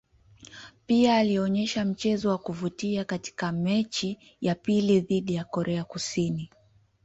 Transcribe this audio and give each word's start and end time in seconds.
Pia 0.85 1.15
alionyesha 1.17 1.85
mchezo 1.85 2.29
wa 2.29 2.37
kuvutia 2.37 3.05
katika 3.05 3.51
mechi 3.51 4.35
ya 4.41 4.55
pili 4.55 4.99
dhidi 5.01 5.33
ya 5.33 5.43
Korea 5.45 5.83
Kusini. 5.83 6.49